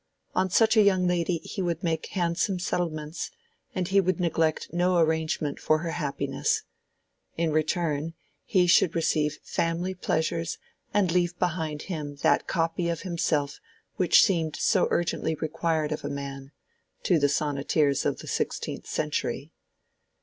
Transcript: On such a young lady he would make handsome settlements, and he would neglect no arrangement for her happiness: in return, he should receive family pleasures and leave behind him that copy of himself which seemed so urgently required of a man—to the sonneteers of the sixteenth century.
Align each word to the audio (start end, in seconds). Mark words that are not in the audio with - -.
On 0.33 0.49
such 0.49 0.75
a 0.75 0.81
young 0.81 1.05
lady 1.05 1.37
he 1.43 1.61
would 1.61 1.83
make 1.83 2.07
handsome 2.07 2.57
settlements, 2.57 3.29
and 3.75 3.87
he 3.89 4.01
would 4.01 4.19
neglect 4.19 4.73
no 4.73 4.97
arrangement 4.97 5.59
for 5.59 5.77
her 5.77 5.91
happiness: 5.91 6.63
in 7.37 7.51
return, 7.51 8.15
he 8.43 8.65
should 8.65 8.95
receive 8.95 9.37
family 9.43 9.93
pleasures 9.93 10.57
and 10.91 11.11
leave 11.11 11.37
behind 11.37 11.83
him 11.83 12.15
that 12.23 12.47
copy 12.47 12.89
of 12.89 13.01
himself 13.01 13.59
which 13.97 14.23
seemed 14.23 14.55
so 14.55 14.87
urgently 14.89 15.35
required 15.35 15.91
of 15.91 16.03
a 16.03 16.09
man—to 16.09 17.19
the 17.19 17.29
sonneteers 17.29 18.03
of 18.03 18.17
the 18.17 18.27
sixteenth 18.27 18.87
century. 18.87 19.51